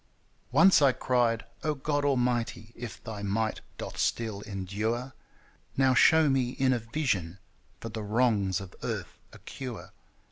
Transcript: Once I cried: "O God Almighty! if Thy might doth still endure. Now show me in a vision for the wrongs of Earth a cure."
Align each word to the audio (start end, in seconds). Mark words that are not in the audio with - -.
Once 0.51 0.81
I 0.81 0.93
cried: 0.93 1.45
"O 1.63 1.75
God 1.75 2.03
Almighty! 2.03 2.73
if 2.75 3.03
Thy 3.03 3.21
might 3.21 3.61
doth 3.77 3.99
still 3.99 4.41
endure. 4.47 5.13
Now 5.77 5.93
show 5.93 6.27
me 6.27 6.53
in 6.57 6.73
a 6.73 6.79
vision 6.79 7.37
for 7.79 7.89
the 7.89 8.01
wrongs 8.01 8.59
of 8.59 8.73
Earth 8.81 9.19
a 9.31 9.37
cure." 9.37 9.91